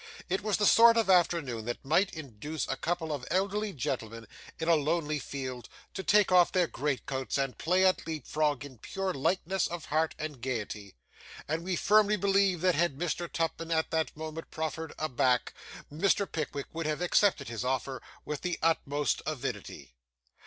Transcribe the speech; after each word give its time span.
It 0.29 0.41
was 0.41 0.57
the 0.57 0.65
sort 0.65 0.97
of 0.97 1.11
afternoon 1.11 1.65
that 1.65 1.85
might 1.85 2.11
induce 2.11 2.67
a 2.67 2.75
couple 2.75 3.13
of 3.13 3.23
elderly 3.29 3.71
gentlemen, 3.71 4.25
in 4.59 4.67
a 4.67 4.73
lonely 4.73 5.19
field, 5.19 5.69
to 5.93 6.01
take 6.01 6.31
off 6.31 6.51
their 6.51 6.65
greatcoats 6.65 7.37
and 7.37 7.55
play 7.59 7.85
at 7.85 8.07
leap 8.07 8.25
frog 8.25 8.65
in 8.65 8.79
pure 8.79 9.13
lightness 9.13 9.67
of 9.67 9.85
heart 9.85 10.15
and 10.17 10.41
gaiety; 10.41 10.95
and 11.47 11.63
we 11.63 11.75
firmly 11.75 12.15
believe 12.15 12.61
that 12.61 12.73
had 12.73 12.97
Mr. 12.97 13.31
Tupman 13.31 13.69
at 13.69 13.91
that 13.91 14.17
moment 14.17 14.49
proffered 14.49 14.91
'a 14.97 15.07
back,' 15.07 15.53
Mr. 15.93 16.25
Pickwick 16.25 16.65
would 16.73 16.87
have 16.87 17.01
accepted 17.01 17.47
his 17.47 17.63
offer 17.63 18.01
with 18.25 18.41
the 18.41 18.57
utmost 18.63 19.21
avidity. 19.27 19.93